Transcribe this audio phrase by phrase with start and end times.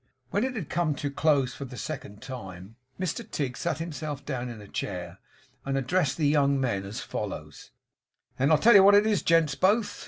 [0.31, 4.25] When it had come to a close for the second time, Mr Tigg sat himself
[4.25, 5.19] down in a chair
[5.63, 7.69] and addressed the young men as follows:
[8.39, 9.99] 'Then I tell you what it is, gents both.